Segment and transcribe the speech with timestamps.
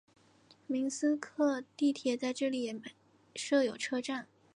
[0.65, 2.81] 明斯克地铁在这里也
[3.35, 4.25] 设有车站。